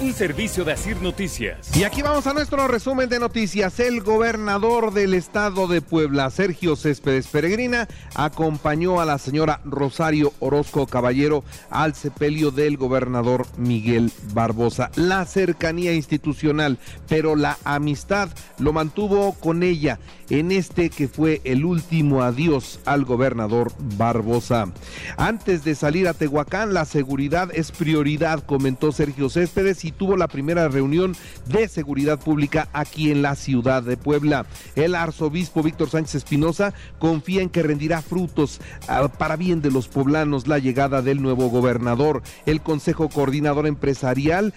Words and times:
Un 0.00 0.14
servicio 0.14 0.64
de 0.64 0.72
Asir 0.72 1.02
Noticias. 1.02 1.76
Y 1.76 1.82
aquí 1.82 2.02
vamos 2.02 2.24
a 2.28 2.32
nuestro 2.32 2.68
resumen 2.68 3.08
de 3.08 3.18
noticias. 3.18 3.80
El 3.80 4.00
gobernador 4.00 4.92
del 4.92 5.12
estado 5.12 5.66
de 5.66 5.82
Puebla, 5.82 6.30
Sergio 6.30 6.76
Céspedes 6.76 7.26
Peregrina, 7.26 7.88
acompañó 8.14 9.00
a 9.00 9.04
la 9.04 9.18
señora 9.18 9.60
Rosario 9.64 10.32
Orozco 10.38 10.86
Caballero 10.86 11.42
al 11.68 11.96
sepelio 11.96 12.52
del 12.52 12.76
gobernador 12.76 13.44
Miguel 13.56 14.12
Barbosa. 14.32 14.92
La 14.94 15.24
cercanía 15.24 15.92
institucional, 15.92 16.78
pero 17.08 17.34
la 17.34 17.58
amistad 17.64 18.28
lo 18.60 18.72
mantuvo 18.72 19.32
con 19.32 19.64
ella 19.64 19.98
en 20.30 20.52
este 20.52 20.90
que 20.90 21.08
fue 21.08 21.40
el 21.44 21.64
último 21.64 22.22
adiós 22.22 22.80
al 22.84 23.04
gobernador 23.04 23.72
Barbosa. 23.96 24.72
Antes 25.16 25.64
de 25.64 25.74
salir 25.74 26.06
a 26.06 26.14
Tehuacán, 26.14 26.74
la 26.74 26.84
seguridad 26.84 27.50
es 27.52 27.72
prioridad, 27.72 28.44
comentó 28.44 28.92
Sergio 28.92 29.28
Céspedes 29.28 29.84
y 29.84 29.87
tuvo 29.92 30.16
la 30.16 30.28
primera 30.28 30.68
reunión 30.68 31.16
de 31.46 31.68
seguridad 31.68 32.18
pública 32.18 32.68
aquí 32.72 33.10
en 33.10 33.22
la 33.22 33.34
ciudad 33.34 33.82
de 33.82 33.96
Puebla. 33.96 34.46
El 34.74 34.94
arzobispo 34.94 35.62
Víctor 35.62 35.90
Sánchez 35.90 36.16
Espinosa 36.16 36.74
confía 36.98 37.42
en 37.42 37.50
que 37.50 37.62
rendirá 37.62 38.02
frutos 38.02 38.60
ah, 38.88 39.08
para 39.08 39.36
bien 39.36 39.62
de 39.62 39.70
los 39.70 39.88
poblanos 39.88 40.46
la 40.46 40.58
llegada 40.58 41.02
del 41.02 41.22
nuevo 41.22 41.48
gobernador. 41.48 42.22
El 42.46 42.60
Consejo 42.60 43.08
Coordinador 43.08 43.66
Empresarial 43.66 44.54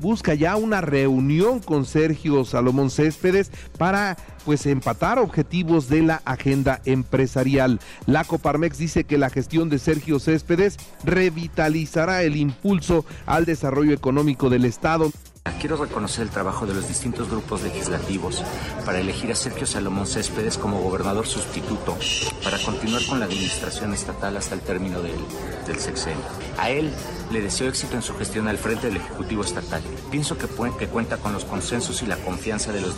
busca 0.00 0.34
ya 0.34 0.56
una 0.56 0.80
reunión 0.80 1.60
con 1.60 1.84
Sergio 1.84 2.44
Salomón 2.44 2.90
Céspedes 2.90 3.50
para 3.78 4.16
pues 4.48 4.64
empatar 4.64 5.18
objetivos 5.18 5.90
de 5.90 6.00
la 6.00 6.22
agenda 6.24 6.80
empresarial. 6.86 7.80
La 8.06 8.24
Coparmex 8.24 8.78
dice 8.78 9.04
que 9.04 9.18
la 9.18 9.28
gestión 9.28 9.68
de 9.68 9.78
Sergio 9.78 10.18
Céspedes 10.18 10.78
revitalizará 11.04 12.22
el 12.22 12.34
impulso 12.34 13.04
al 13.26 13.44
desarrollo 13.44 13.92
económico 13.92 14.48
del 14.48 14.64
Estado. 14.64 15.12
Quiero 15.60 15.76
reconocer 15.76 16.22
el 16.22 16.30
trabajo 16.30 16.66
de 16.66 16.74
los 16.74 16.88
distintos 16.88 17.28
grupos 17.30 17.62
legislativos 17.62 18.42
para 18.84 19.00
elegir 19.00 19.30
a 19.32 19.34
Sergio 19.34 19.66
Salomón 19.66 20.06
Céspedes 20.06 20.58
como 20.58 20.80
gobernador 20.80 21.26
sustituto 21.26 21.96
para 22.44 22.58
continuar 22.58 23.02
con 23.06 23.18
la 23.20 23.26
administración 23.26 23.92
estatal 23.92 24.36
hasta 24.36 24.54
el 24.54 24.60
término 24.60 25.00
del, 25.00 25.18
del 25.66 25.78
sexenio. 25.78 26.24
A 26.58 26.70
él 26.70 26.92
le 27.30 27.40
deseo 27.40 27.68
éxito 27.68 27.96
en 27.96 28.02
su 28.02 28.14
gestión 28.16 28.48
al 28.48 28.58
frente 28.58 28.86
del 28.86 28.96
Ejecutivo 28.98 29.42
Estatal. 29.42 29.82
Pienso 30.10 30.38
que, 30.38 30.46
que 30.78 30.88
cuenta 30.88 31.16
con 31.16 31.32
los 31.32 31.44
consensos 31.44 32.02
y 32.02 32.06
la 32.06 32.16
confianza 32.16 32.72
de 32.72 32.80
los 32.80 32.94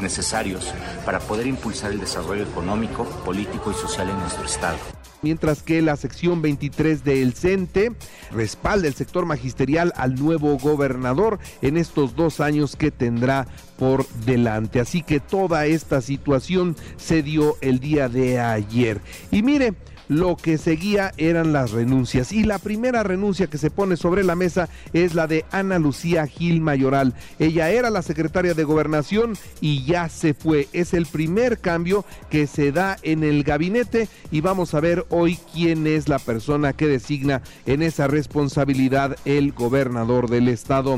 necesarios 0.00 0.72
para 1.04 1.20
poder 1.20 1.46
impulsar 1.46 1.92
el 1.92 2.00
desarrollo 2.00 2.44
económico, 2.44 3.04
político 3.24 3.70
y 3.70 3.74
social 3.74 4.10
en 4.10 4.18
nuestro 4.18 4.44
Estado 4.44 4.78
mientras 5.22 5.62
que 5.62 5.82
la 5.82 5.96
sección 5.96 6.42
23 6.42 7.04
del 7.04 7.32
CENTE 7.32 7.92
respalda 8.32 8.88
el 8.88 8.94
sector 8.94 9.26
magisterial 9.26 9.92
al 9.96 10.16
nuevo 10.16 10.58
gobernador 10.58 11.38
en 11.62 11.76
estos 11.76 12.14
dos 12.16 12.40
años 12.40 12.76
que 12.76 12.90
tendrá 12.90 13.46
por 13.78 14.06
delante. 14.26 14.80
Así 14.80 15.02
que 15.02 15.20
toda 15.20 15.66
esta 15.66 16.00
situación 16.00 16.76
se 16.96 17.22
dio 17.22 17.56
el 17.60 17.80
día 17.80 18.08
de 18.08 18.40
ayer. 18.40 19.00
Y 19.30 19.42
mire, 19.42 19.74
lo 20.08 20.36
que 20.36 20.58
seguía 20.58 21.12
eran 21.16 21.52
las 21.52 21.70
renuncias. 21.70 22.32
Y 22.32 22.44
la 22.44 22.58
primera 22.58 23.02
renuncia 23.02 23.46
que 23.46 23.58
se 23.58 23.70
pone 23.70 23.96
sobre 23.96 24.24
la 24.24 24.36
mesa 24.36 24.68
es 24.92 25.14
la 25.14 25.26
de 25.26 25.44
Ana 25.50 25.78
Lucía 25.78 26.26
Gil 26.26 26.60
Mayoral. 26.60 27.14
Ella 27.38 27.70
era 27.70 27.90
la 27.90 28.02
secretaria 28.02 28.54
de 28.54 28.64
gobernación 28.64 29.36
y 29.60 29.84
ya 29.84 30.08
se 30.08 30.34
fue. 30.34 30.68
Es 30.72 30.94
el 30.94 31.06
primer 31.06 31.58
cambio 31.58 32.04
que 32.30 32.46
se 32.46 32.72
da 32.72 32.96
en 33.02 33.24
el 33.24 33.44
gabinete 33.44 34.08
y 34.30 34.40
vamos 34.40 34.74
a 34.74 34.80
ver 34.80 35.06
hoy 35.08 35.38
quién 35.52 35.86
es 35.86 36.08
la 36.08 36.18
persona 36.18 36.72
que 36.72 36.86
designa 36.86 37.42
en 37.66 37.82
esa 37.82 38.06
responsabilidad 38.06 39.16
el 39.24 39.52
gobernador 39.52 40.28
del 40.28 40.48
estado. 40.48 40.92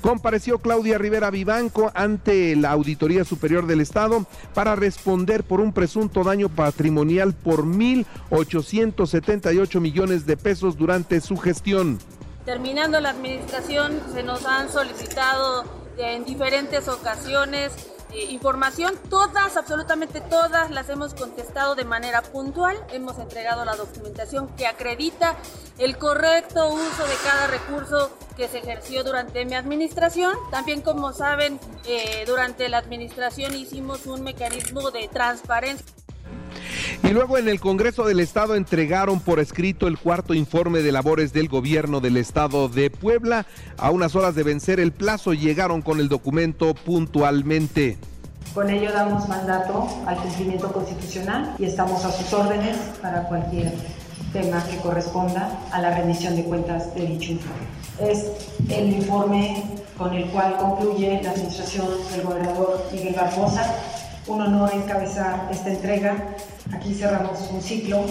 Compareció 0.00 0.58
Claudia 0.58 0.98
Rivera 0.98 1.30
Vivanco 1.30 1.90
ante 1.94 2.54
la 2.56 2.70
Auditoría 2.70 3.24
Superior 3.24 3.66
del 3.66 3.80
Estado 3.80 4.26
para 4.54 4.76
responder 4.76 5.44
por 5.44 5.60
un 5.60 5.72
presunto 5.72 6.24
daño 6.24 6.48
patrimonial 6.48 7.32
por 7.34 7.64
mil 7.64 8.06
878 8.56 9.80
millones 9.80 10.26
de 10.26 10.36
pesos 10.36 10.76
durante 10.76 11.20
su 11.20 11.36
gestión. 11.36 11.98
Terminando 12.44 13.00
la 13.00 13.10
administración, 13.10 14.00
se 14.12 14.22
nos 14.22 14.46
han 14.46 14.70
solicitado 14.70 15.64
en 15.98 16.24
diferentes 16.24 16.88
ocasiones 16.88 17.72
eh, 18.12 18.24
información, 18.30 18.94
todas, 19.10 19.58
absolutamente 19.58 20.22
todas 20.22 20.70
las 20.70 20.88
hemos 20.88 21.12
contestado 21.12 21.74
de 21.74 21.84
manera 21.84 22.22
puntual, 22.22 22.74
hemos 22.90 23.18
entregado 23.18 23.66
la 23.66 23.76
documentación 23.76 24.48
que 24.56 24.66
acredita 24.66 25.36
el 25.76 25.98
correcto 25.98 26.68
uso 26.72 27.06
de 27.06 27.14
cada 27.22 27.48
recurso 27.48 28.10
que 28.34 28.48
se 28.48 28.58
ejerció 28.58 29.04
durante 29.04 29.44
mi 29.44 29.54
administración. 29.54 30.34
También, 30.50 30.80
como 30.80 31.12
saben, 31.12 31.60
eh, 31.84 32.24
durante 32.26 32.70
la 32.70 32.78
administración 32.78 33.54
hicimos 33.54 34.06
un 34.06 34.22
mecanismo 34.22 34.90
de 34.90 35.06
transparencia. 35.08 35.86
Y 37.02 37.10
luego 37.10 37.38
en 37.38 37.48
el 37.48 37.60
Congreso 37.60 38.04
del 38.04 38.20
Estado 38.20 38.54
entregaron 38.54 39.20
por 39.20 39.40
escrito 39.40 39.86
el 39.86 39.98
cuarto 39.98 40.34
informe 40.34 40.80
de 40.80 40.92
labores 40.92 41.32
del 41.32 41.48
gobierno 41.48 42.00
del 42.00 42.16
Estado 42.16 42.68
de 42.68 42.90
Puebla. 42.90 43.46
A 43.78 43.90
unas 43.90 44.14
horas 44.14 44.34
de 44.34 44.42
vencer 44.42 44.78
el 44.80 44.92
plazo 44.92 45.32
llegaron 45.32 45.80
con 45.80 46.00
el 46.00 46.08
documento 46.08 46.74
puntualmente. 46.74 47.96
Con 48.52 48.68
ello 48.70 48.92
damos 48.92 49.28
mandato 49.28 49.86
al 50.06 50.16
cumplimiento 50.16 50.72
constitucional 50.72 51.54
y 51.58 51.64
estamos 51.64 52.04
a 52.04 52.12
sus 52.12 52.32
órdenes 52.32 52.76
para 53.00 53.22
cualquier 53.28 53.72
tema 54.32 54.62
que 54.64 54.76
corresponda 54.78 55.58
a 55.70 55.80
la 55.80 55.96
rendición 55.96 56.36
de 56.36 56.44
cuentas 56.44 56.94
de 56.94 57.06
dicho 57.06 57.32
informe. 57.32 57.66
Es 58.00 58.26
el 58.68 58.92
informe 58.94 59.64
con 59.96 60.14
el 60.14 60.26
cual 60.30 60.56
concluye 60.56 61.20
la 61.22 61.30
administración 61.30 61.88
del 62.10 62.22
gobernador 62.22 62.84
Miguel 62.92 63.14
Barbosa. 63.14 63.74
Un 64.28 64.42
honor 64.42 64.70
encabezar 64.74 65.48
esta 65.50 65.70
entrega 65.70 66.36
Aquí 66.72 66.94
cerramos 66.94 67.48
un 67.50 67.62
ciclo. 67.62 68.06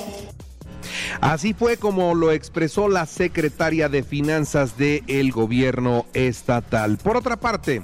Así 1.21 1.53
fue 1.53 1.77
como 1.77 2.15
lo 2.15 2.31
expresó 2.31 2.89
la 2.89 3.05
secretaria 3.05 3.89
de 3.89 4.03
Finanzas 4.03 4.77
del 4.77 5.31
gobierno 5.31 6.05
estatal. 6.13 6.97
Por 6.97 7.17
otra 7.17 7.37
parte, 7.37 7.81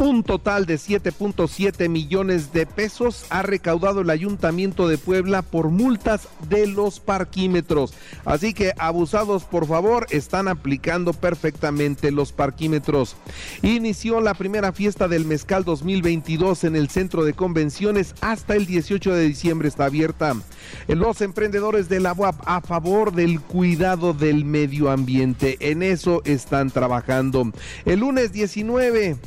un 0.00 0.22
total 0.22 0.64
de 0.64 0.76
7.7 0.76 1.90
millones 1.90 2.54
de 2.54 2.64
pesos 2.64 3.26
ha 3.28 3.42
recaudado 3.42 4.00
el 4.00 4.08
Ayuntamiento 4.08 4.88
de 4.88 4.96
Puebla 4.96 5.42
por 5.42 5.68
multas 5.68 6.26
de 6.48 6.66
los 6.66 7.00
parquímetros. 7.00 7.92
Así 8.24 8.54
que 8.54 8.72
abusados, 8.78 9.44
por 9.44 9.66
favor, 9.66 10.06
están 10.08 10.48
aplicando 10.48 11.12
perfectamente 11.12 12.10
los 12.12 12.32
parquímetros. 12.32 13.14
Inició 13.60 14.22
la 14.22 14.32
primera 14.32 14.72
fiesta 14.72 15.06
del 15.06 15.26
Mezcal 15.26 15.64
2022 15.64 16.64
en 16.64 16.76
el 16.76 16.88
Centro 16.88 17.24
de 17.24 17.34
Convenciones 17.34 18.14
hasta 18.22 18.56
el 18.56 18.64
18 18.64 19.12
de 19.12 19.28
diciembre 19.28 19.68
está 19.68 19.84
abierta. 19.84 20.34
Los 20.88 21.20
emprendedores 21.20 21.90
de 21.90 22.00
la 22.00 22.14
UAP 22.14 22.36
a 22.46 22.62
favor 22.62 23.12
del 23.12 23.38
cuidado 23.42 24.14
del 24.14 24.46
medio 24.46 24.90
ambiente. 24.90 25.58
En 25.60 25.82
eso 25.82 26.22
están 26.24 26.70
trabajando. 26.70 27.52
El 27.84 28.00
lunes 28.00 28.32
19 28.32 29.18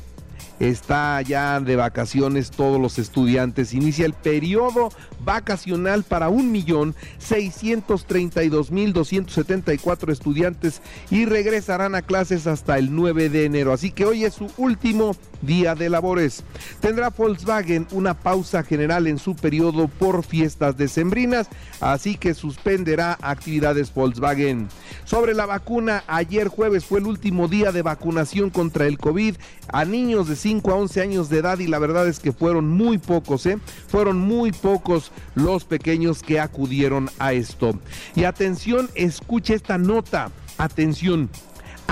está 0.59 1.21
ya 1.21 1.59
de 1.59 1.75
vacaciones 1.75 2.51
todos 2.51 2.79
los 2.79 2.99
estudiantes. 2.99 3.73
Inicia 3.73 4.05
el 4.05 4.13
periodo 4.13 4.89
vacacional 5.23 6.03
para 6.03 6.29
un 6.29 6.51
millón 6.51 6.95
seiscientos 7.17 8.05
treinta 8.05 8.43
y 8.43 8.49
dos 8.49 8.71
mil 8.71 8.93
doscientos 8.93 9.33
setenta 9.35 9.73
y 9.73 9.77
cuatro 9.77 10.11
estudiantes 10.11 10.81
y 11.09 11.25
regresarán 11.25 11.95
a 11.95 12.01
clases 12.01 12.47
hasta 12.47 12.77
el 12.77 12.95
9 12.95 13.29
de 13.29 13.45
enero. 13.45 13.73
Así 13.73 13.91
que 13.91 14.05
hoy 14.05 14.25
es 14.25 14.33
su 14.35 14.51
último 14.57 15.15
día 15.45 15.75
de 15.75 15.89
labores. 15.89 16.43
Tendrá 16.79 17.09
Volkswagen 17.09 17.87
una 17.91 18.13
pausa 18.13 18.63
general 18.63 19.07
en 19.07 19.17
su 19.17 19.35
periodo 19.35 19.87
por 19.87 20.23
fiestas 20.23 20.77
decembrinas, 20.77 21.47
así 21.79 22.15
que 22.15 22.33
suspenderá 22.33 23.17
actividades 23.21 23.93
Volkswagen. 23.93 24.67
Sobre 25.05 25.33
la 25.33 25.45
vacuna, 25.45 26.03
ayer 26.07 26.47
jueves 26.47 26.85
fue 26.85 26.99
el 26.99 27.05
último 27.05 27.47
día 27.47 27.71
de 27.71 27.81
vacunación 27.81 28.49
contra 28.49 28.87
el 28.87 28.97
COVID 28.97 29.35
a 29.67 29.85
niños 29.85 30.27
de 30.27 30.35
5 30.35 30.71
a 30.71 30.75
11 30.75 31.01
años 31.01 31.29
de 31.29 31.39
edad 31.39 31.59
y 31.59 31.67
la 31.67 31.79
verdad 31.79 32.07
es 32.07 32.19
que 32.19 32.31
fueron 32.31 32.69
muy 32.69 32.97
pocos, 32.97 33.45
¿eh? 33.45 33.57
Fueron 33.87 34.17
muy 34.19 34.51
pocos 34.51 35.11
los 35.35 35.65
pequeños 35.65 36.23
que 36.23 36.39
acudieron 36.39 37.09
a 37.19 37.33
esto. 37.33 37.79
Y 38.15 38.23
atención, 38.23 38.89
escuche 38.95 39.53
esta 39.53 39.77
nota. 39.77 40.31
Atención, 40.57 41.29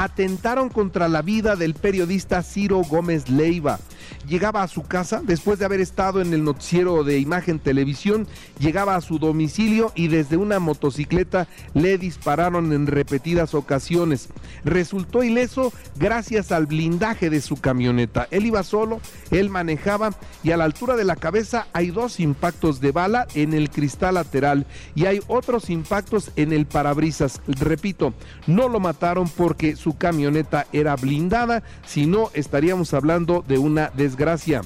atentaron 0.04 0.70
contra 0.70 1.08
la 1.08 1.22
vida 1.22 1.56
del 1.56 1.76
periodista 1.76 2.42
Ciro 2.42 2.82
Gómez 2.82 3.30
Leiva 3.30 3.80
llegaba 4.28 4.64
a 4.64 4.68
su 4.68 4.84
casa 4.84 5.22
después 5.24 5.60
de 5.60 5.66
haber 5.66 5.82
estado 5.82 6.22
en 6.22 6.34
el 6.34 6.44
noticiero 6.44 7.04
de 7.04 7.20
imagen 7.20 7.60
televisión, 7.60 8.28
llegaba 8.60 8.96
a 8.96 9.02
su 9.02 9.20
domicilio 9.20 9.92
y 9.96 10.08
desde 10.08 10.38
una 10.38 10.60
motocicleta 10.60 11.48
le 11.74 11.98
dispararon 11.98 12.74
en 12.74 12.88
repetidas 12.88 13.54
ocasiones. 13.54 14.30
Resultó 14.64 15.24
ileso 15.24 15.74
gracias 15.96 16.52
al 16.52 16.66
blindaje 16.66 17.30
de 17.30 17.42
su 17.42 17.58
camioneta. 17.58 18.28
Él 18.32 18.46
iba 18.46 18.64
solo, 18.64 19.00
él 19.32 19.50
manejaba 19.50 20.12
y 20.44 20.52
a 20.52 20.58
la 20.58 20.66
altura 20.66 20.96
de 20.96 21.04
la 21.04 21.16
cabeza 21.16 21.68
hay 21.74 21.92
dos 21.92 22.20
impactos 22.20 22.82
de 22.82 22.92
bala 22.92 23.28
en 23.36 23.54
el 23.54 23.70
cristal 23.70 24.16
lateral 24.16 24.66
y 24.96 25.06
hay 25.06 25.22
otros 25.28 25.70
impactos 25.70 26.32
en 26.36 26.54
el 26.54 26.66
parabrisas. 26.66 27.42
Repito, 27.48 28.14
no 28.48 28.70
lo 28.70 28.80
mataron 28.80 29.30
porque 29.30 29.76
su 29.76 29.98
camioneta 29.98 30.68
era 30.74 30.96
blindada, 30.96 31.64
si 31.86 32.06
no 32.06 32.30
estaríamos 32.34 32.94
hablando 32.94 33.44
de 33.48 33.58
una 33.58 33.92
desgracia. 34.02 34.62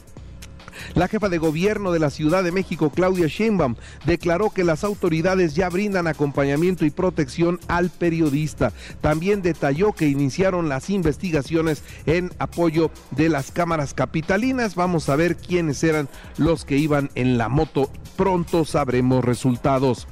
La 0.93 1.07
jefa 1.07 1.29
de 1.29 1.37
gobierno 1.37 1.91
de 1.91 1.99
la 1.99 2.09
Ciudad 2.09 2.43
de 2.43 2.51
México, 2.51 2.89
Claudia 2.89 3.27
Sheinbaum, 3.27 3.75
declaró 4.05 4.49
que 4.49 4.63
las 4.63 4.83
autoridades 4.83 5.55
ya 5.55 5.69
brindan 5.69 6.07
acompañamiento 6.07 6.85
y 6.85 6.89
protección 6.89 7.59
al 7.67 7.89
periodista. 7.89 8.71
También 9.01 9.41
detalló 9.41 9.93
que 9.93 10.07
iniciaron 10.07 10.69
las 10.69 10.89
investigaciones 10.89 11.83
en 12.05 12.31
apoyo 12.39 12.91
de 13.11 13.29
las 13.29 13.51
cámaras 13.51 13.93
capitalinas. 13.93 14.75
Vamos 14.75 15.09
a 15.09 15.15
ver 15.15 15.35
quiénes 15.37 15.83
eran 15.83 16.09
los 16.37 16.65
que 16.65 16.77
iban 16.77 17.09
en 17.15 17.37
la 17.37 17.49
moto. 17.49 17.89
Pronto 18.17 18.65
sabremos 18.65 19.23
resultados. 19.23 20.07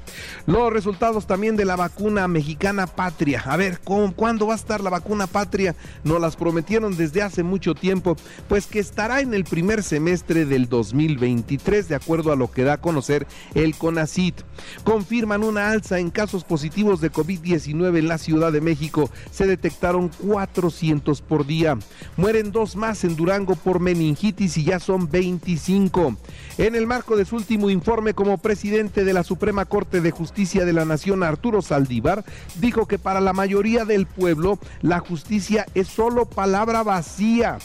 Los 0.45 0.71
resultados 0.71 1.27
también 1.27 1.57
de 1.57 1.65
la 1.65 1.75
vacuna 1.75 2.27
mexicana 2.27 2.87
patria. 2.87 3.43
A 3.45 3.57
ver, 3.57 3.79
¿cuándo 3.81 4.47
va 4.47 4.53
a 4.53 4.57
estar 4.57 4.81
la 4.81 4.89
vacuna 4.89 5.27
patria? 5.27 5.75
Nos 6.03 6.21
las 6.21 6.35
prometieron 6.35 6.95
desde 6.95 7.21
hace 7.21 7.43
mucho 7.43 7.75
tiempo, 7.75 8.15
pues 8.47 8.65
que 8.65 8.79
estará 8.79 9.21
en 9.21 9.33
el 9.33 9.43
primer 9.43 9.83
semestre 9.83 10.45
de 10.45 10.53
del 10.53 10.69
2023, 10.69 11.89
de 11.89 11.95
acuerdo 11.95 12.31
a 12.31 12.35
lo 12.35 12.51
que 12.51 12.63
da 12.63 12.73
a 12.73 12.77
conocer 12.81 13.25
el 13.55 13.75
CONACIT. 13.75 14.35
Confirman 14.83 15.43
una 15.43 15.71
alza 15.71 15.97
en 15.97 16.11
casos 16.11 16.43
positivos 16.43 17.01
de 17.01 17.11
COVID-19 17.11 17.97
en 17.97 18.07
la 18.07 18.19
Ciudad 18.19 18.51
de 18.51 18.61
México. 18.61 19.09
Se 19.31 19.47
detectaron 19.47 20.09
400 20.09 21.21
por 21.21 21.47
día. 21.47 21.79
Mueren 22.17 22.51
dos 22.51 22.75
más 22.75 23.03
en 23.03 23.15
Durango 23.15 23.55
por 23.55 23.79
meningitis 23.79 24.57
y 24.57 24.63
ya 24.63 24.79
son 24.79 25.09
25. 25.09 26.17
En 26.59 26.75
el 26.75 26.85
marco 26.85 27.17
de 27.17 27.25
su 27.25 27.35
último 27.35 27.71
informe 27.71 27.92
como 28.15 28.39
presidente 28.39 29.03
de 29.03 29.13
la 29.13 29.23
Suprema 29.23 29.65
Corte 29.65 30.01
de 30.01 30.09
Justicia 30.09 30.65
de 30.65 30.73
la 30.73 30.83
Nación, 30.83 31.21
Arturo 31.21 31.61
Saldívar, 31.61 32.25
dijo 32.55 32.87
que 32.87 32.97
para 32.97 33.21
la 33.21 33.33
mayoría 33.33 33.85
del 33.85 34.07
pueblo 34.07 34.57
la 34.81 34.97
justicia 34.97 35.67
es 35.75 35.89
solo 35.89 36.25
palabra 36.25 36.81
vacía. 36.81 37.59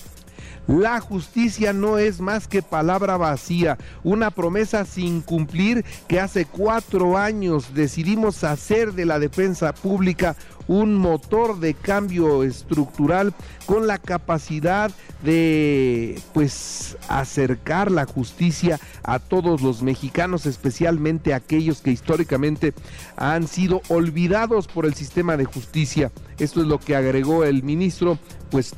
La 0.66 1.00
justicia 1.00 1.72
no 1.72 1.96
es 1.96 2.20
más 2.20 2.46
que 2.46 2.60
palabra 2.60 3.16
vacía, 3.16 3.78
una 4.04 4.30
promesa 4.30 4.84
sin 4.84 5.22
cumplir 5.22 5.82
que 6.08 6.20
hace 6.20 6.44
cuatro 6.44 7.16
años 7.16 7.72
decidimos 7.72 8.44
hacer 8.44 8.92
de 8.92 9.06
la 9.06 9.18
defensa 9.18 9.72
pública 9.72 10.36
un 10.68 10.94
motor 10.94 11.58
de 11.58 11.74
cambio 11.74 12.44
estructural 12.44 13.34
con 13.66 13.86
la 13.86 13.98
capacidad 13.98 14.92
de 15.22 16.20
pues 16.32 16.96
acercar 17.08 17.90
la 17.90 18.04
justicia 18.04 18.78
a 19.02 19.18
todos 19.18 19.62
los 19.62 19.82
mexicanos, 19.82 20.46
especialmente 20.46 21.34
aquellos 21.34 21.80
que 21.80 21.90
históricamente 21.90 22.74
han 23.16 23.48
sido 23.48 23.80
olvidados 23.88 24.68
por 24.68 24.86
el 24.86 24.94
sistema 24.94 25.36
de 25.36 25.46
justicia. 25.46 26.12
Esto 26.38 26.60
es 26.60 26.68
lo 26.68 26.78
que 26.78 26.94
agregó 26.94 27.44
el 27.44 27.64
ministro, 27.64 28.18
pues 28.50 28.74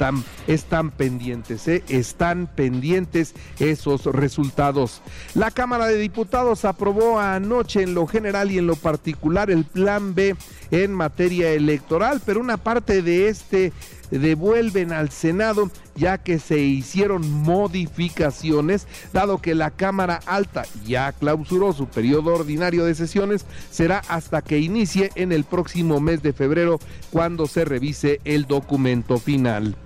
están, 0.47 0.91
pendientes, 0.91 1.67
¿eh? 1.69 1.83
están 1.89 2.47
pendientes 2.47 3.35
esos 3.59 4.05
resultados. 4.07 5.03
La 5.35 5.51
Cámara 5.51 5.87
de 5.87 5.97
Diputados 5.97 6.65
aprobó 6.65 7.19
anoche 7.19 7.83
en 7.83 7.95
lo 7.95 8.07
general 8.07 8.51
y 8.51 8.59
en 8.59 8.67
lo 8.67 8.77
particular 8.77 9.51
el 9.51 9.65
plan 9.65 10.15
B 10.15 10.37
en 10.71 10.93
materia 10.93 11.53
electoral, 11.53 12.21
pero 12.25 12.41
una 12.41 12.57
parte 12.57 13.03
de 13.03 13.29
este 13.29 13.73
devuelven 14.11 14.93
al 14.93 15.11
Senado 15.11 15.71
ya 15.95 16.19
que 16.19 16.39
se 16.39 16.59
hicieron 16.59 17.31
modificaciones, 17.31 18.87
dado 19.13 19.39
que 19.39 19.55
la 19.55 19.71
Cámara 19.71 20.21
Alta 20.27 20.65
ya 20.87 21.13
clausuró 21.13 21.73
su 21.73 21.87
periodo 21.87 22.35
ordinario 22.35 22.85
de 22.85 22.95
sesiones, 22.95 23.45
será 23.71 24.03
hasta 24.09 24.43
que 24.43 24.59
inicie 24.59 25.11
en 25.15 25.33
el 25.33 25.45
próximo 25.45 26.01
mes 26.01 26.23
de 26.23 26.33
febrero 26.33 26.79
cuando 27.11 27.47
se 27.47 27.65
revise 27.65 28.21
el 28.25 28.47
documento 28.47 29.19
final. 29.19 29.77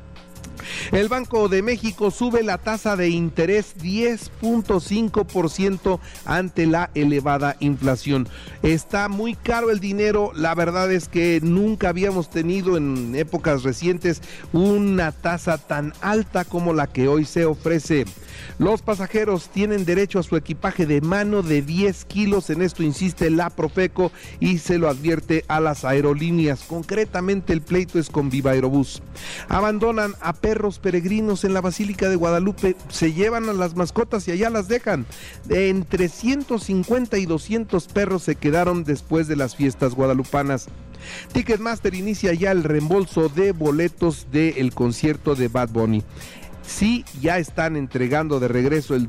El 0.93 1.09
Banco 1.09 1.49
de 1.49 1.63
México 1.63 2.11
sube 2.11 2.43
la 2.43 2.59
tasa 2.59 2.97
de 2.97 3.09
interés 3.09 3.77
10.5% 3.79 5.99
ante 6.25 6.67
la 6.67 6.91
elevada 6.95 7.57
inflación. 7.61 8.29
Está 8.63 9.09
muy 9.09 9.35
caro 9.35 9.71
el 9.71 9.81
dinero, 9.81 10.33
la 10.35 10.55
verdad 10.55 10.93
es 10.93 11.09
que 11.09 11.41
nunca 11.43 11.89
habíamos 11.89 12.31
tenido 12.31 12.77
en 12.77 13.15
épocas 13.15 13.63
recientes 13.63 14.23
una 14.53 15.13
tasa 15.13 15.59
tan 15.59 15.93
alta 16.01 16.45
como 16.45 16.73
la 16.73 16.87
que 16.87 17.09
hoy 17.09 17.25
se 17.25 17.45
ofrece. 17.45 18.05
Los 18.59 18.83
pasajeros 18.83 19.49
tienen 19.49 19.85
derecho 19.85 20.19
a 20.19 20.23
su 20.23 20.37
equipaje 20.37 20.87
de 20.87 21.01
mano 21.01 21.43
de 21.43 21.63
10 21.63 22.05
kilos, 22.05 22.51
en 22.51 22.63
esto 22.63 22.83
insiste 22.83 23.31
la 23.31 23.51
Profeco 23.51 24.13
y 24.41 24.59
se 24.59 24.79
lo 24.79 24.89
advierte 24.89 25.45
a 25.49 25.61
las 25.61 25.85
aerolíneas. 25.85 26.65
Concretamente 26.65 27.53
el 27.53 27.63
pleito 27.63 27.99
es 27.99 28.11
con 28.11 28.31
Viva 28.31 28.53
Aerobús. 28.53 29.03
Abandonan 29.49 30.15
a 30.21 30.33
perros 30.33 30.74
peregrinos 30.79 31.44
en 31.44 31.55
la 31.55 31.61
Basílica 31.61 32.09
de 32.09 32.17
Guadalupe, 32.17 32.76
se 32.88 33.12
llevan 33.12 33.49
a 33.49 33.53
las 33.53 33.76
mascotas 33.76 34.26
y 34.29 34.32
allá 34.32 34.50
las 34.50 34.69
dejan. 34.69 35.06
Entre 35.49 36.09
150 36.09 37.19
y 37.19 37.26
200 37.26 37.87
perros 37.88 38.23
se 38.23 38.37
quedaron 38.37 38.85
después 38.85 39.29
de 39.29 39.37
las 39.37 39.56
fiestas 39.56 39.94
guadalupanas. 39.94 40.69
Ticketmaster 41.32 41.94
inicia 41.94 42.32
ya 42.32 42.50
el 42.50 42.65
reembolso 42.65 43.29
de 43.29 43.53
boletos 43.53 44.26
del 44.32 44.73
concierto 44.73 45.35
de 45.35 45.49
Bad 45.49 45.69
Bunny 45.71 46.03
sí 46.66 47.05
ya 47.20 47.38
están 47.38 47.76
entregando 47.76 48.40
de 48.40 48.49
regreso 48.49 48.94
el, 48.94 49.06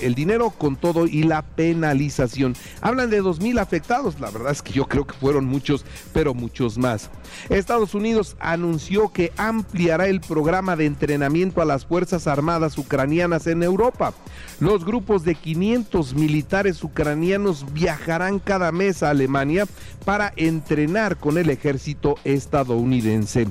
el, 0.00 0.14
dinero 0.14 0.50
con 0.50 0.76
todo 0.76 1.06
y 1.06 1.22
la 1.22 1.42
penalización. 1.42 2.54
Hablan 2.80 3.10
de 3.10 3.20
dos 3.20 3.40
mil 3.40 3.58
afectados, 3.58 4.20
la 4.20 4.30
verdad 4.30 4.52
es 4.52 4.62
que 4.62 4.72
yo 4.72 4.86
creo 4.86 5.06
que 5.06 5.14
fueron 5.14 5.44
muchos, 5.44 5.84
pero 6.12 6.34
muchos 6.34 6.78
más. 6.78 7.10
Estados 7.48 7.94
Unidos 7.94 8.36
anunció 8.40 9.12
que 9.12 9.32
ampliará 9.36 10.08
el 10.08 10.20
programa 10.20 10.76
de 10.76 10.86
entrenamiento 10.86 11.62
a 11.62 11.64
las 11.64 11.86
Fuerzas 11.86 12.26
Armadas 12.26 12.78
ucranianas 12.78 13.46
en 13.46 13.62
Europa. 13.62 14.12
Los 14.58 14.84
grupos 14.84 15.24
de 15.24 15.34
500 15.34 16.14
militares 16.14 16.82
ucranianos 16.82 17.72
viajarán 17.72 18.38
cada 18.38 18.72
mes 18.72 19.02
a 19.02 19.10
Alemania 19.10 19.66
para 20.04 20.32
entrenar 20.36 21.16
con 21.16 21.38
el 21.38 21.50
ejército 21.50 22.16
estadounidense. 22.24 23.48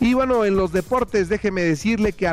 Y 0.00 0.14
bueno, 0.14 0.44
en 0.44 0.56
los 0.56 0.72
deportes, 0.72 1.28
déjeme 1.28 1.62
decirle 1.62 2.12
que 2.12 2.26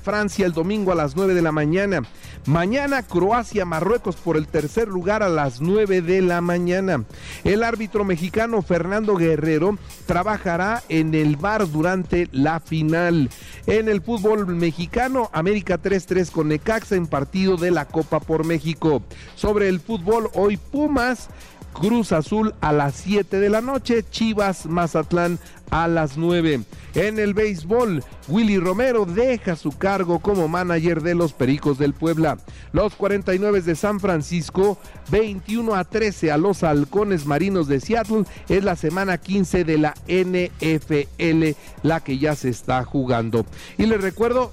Francia 0.00 0.46
el 0.46 0.52
domingo 0.52 0.92
a 0.92 0.94
las 0.94 1.16
9 1.16 1.34
de 1.34 1.42
la 1.42 1.52
mañana. 1.52 2.02
Mañana 2.46 3.02
Croacia, 3.02 3.64
Marruecos 3.64 4.16
por 4.16 4.36
el 4.36 4.46
tercer 4.46 4.88
lugar 4.88 5.22
a 5.22 5.28
las 5.28 5.60
9 5.60 6.02
de 6.02 6.22
la 6.22 6.40
mañana. 6.40 7.04
El 7.44 7.62
árbitro 7.62 8.04
mexicano 8.04 8.62
Fernando 8.62 9.16
Guerrero 9.16 9.78
trabajará 10.06 10.82
en 10.88 11.14
el 11.14 11.36
bar 11.36 11.68
durante 11.70 12.28
la 12.32 12.60
final. 12.60 13.30
En 13.66 13.88
el 13.88 14.02
fútbol 14.02 14.46
mexicano, 14.46 15.30
América 15.32 15.80
3-3 15.80 16.30
con 16.30 16.48
Necaxa 16.48 16.96
en 16.96 17.06
partido 17.06 17.56
de 17.56 17.70
la 17.70 17.86
Copa 17.86 18.20
por 18.20 18.44
México. 18.44 19.02
Sobre 19.34 19.68
el 19.68 19.80
fútbol, 19.80 20.28
hoy 20.34 20.56
Pumas 20.56 21.28
Cruz 21.74 22.12
Azul 22.12 22.54
a 22.60 22.72
las 22.72 22.94
7 22.94 23.40
de 23.40 23.50
la 23.50 23.60
noche, 23.60 24.04
Chivas 24.08 24.64
Mazatlán 24.66 25.38
a 25.70 25.88
las 25.88 26.16
9. 26.16 26.60
En 26.94 27.18
el 27.18 27.34
béisbol, 27.34 28.02
Willy 28.28 28.58
Romero 28.58 29.04
deja 29.04 29.56
su 29.56 29.72
cargo 29.72 30.20
como 30.20 30.46
manager 30.46 31.02
de 31.02 31.16
los 31.16 31.32
Pericos 31.32 31.76
del 31.76 31.92
Puebla. 31.92 32.38
Los 32.72 32.94
49 32.94 33.60
de 33.60 33.74
San 33.74 33.98
Francisco, 33.98 34.78
21 35.10 35.74
a 35.74 35.84
13 35.84 36.30
a 36.30 36.38
los 36.38 36.62
Halcones 36.62 37.26
Marinos 37.26 37.66
de 37.66 37.80
Seattle, 37.80 38.24
es 38.48 38.62
la 38.62 38.76
semana 38.76 39.18
15 39.18 39.64
de 39.64 39.78
la 39.78 39.94
NFL, 40.06 41.56
la 41.82 42.00
que 42.00 42.18
ya 42.18 42.36
se 42.36 42.50
está 42.50 42.84
jugando. 42.84 43.44
Y 43.76 43.86
les 43.86 44.00
recuerdo, 44.00 44.52